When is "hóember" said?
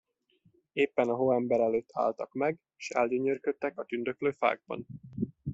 1.15-1.59